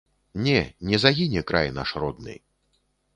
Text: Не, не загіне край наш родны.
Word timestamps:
Не, 0.45 0.61
не 0.89 0.97
загіне 1.03 1.43
край 1.51 1.69
наш 1.75 1.93
родны. 2.05 2.35